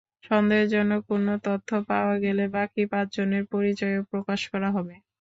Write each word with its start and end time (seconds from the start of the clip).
সন্দেহজনক 0.23 1.01
কোনো 1.09 1.33
তথ্য 1.45 1.69
পাওয়া 1.89 2.15
গেলে 2.23 2.43
বাকি 2.55 2.81
পাঁচজনের 2.91 3.43
পরিচয়ও 3.53 4.07
প্রকাশ 4.11 4.39
করা 4.51 4.69
হবে। 4.75 4.95